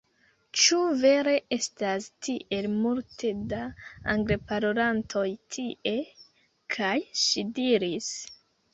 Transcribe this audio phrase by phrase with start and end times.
[0.59, 3.61] Ĉu vere estas tiel multe da
[4.17, 5.97] Angleparolantoj tie?
[6.79, 6.95] kaj
[7.29, 8.15] ŝi diris: